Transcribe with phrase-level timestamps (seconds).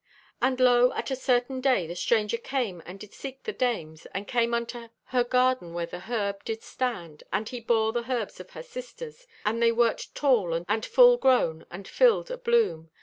[0.41, 4.27] "And lo, at a certain day the stranger came and did seek the dames, and
[4.27, 8.39] came him unto her garden where the herb did stand, and he bore the herbs
[8.39, 12.89] of her sisters, and they wert tall and full grown and filled o' bloom.